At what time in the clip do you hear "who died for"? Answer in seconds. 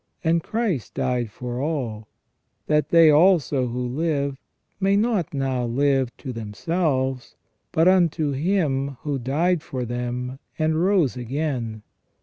9.03-9.85